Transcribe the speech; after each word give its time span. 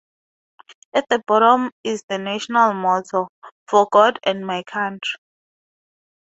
At 0.95 1.05
the 1.09 1.19
bottom 1.27 1.69
is 1.83 2.03
the 2.09 2.17
national 2.17 2.73
motto: 2.73 3.27
"For 3.67 3.87
God 3.93 4.17
and 4.23 4.43
My 4.43 4.63
Country". 4.63 5.19